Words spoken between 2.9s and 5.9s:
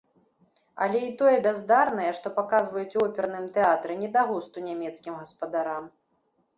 у оперным тэатры, не да густу нямецкім гаспадарам.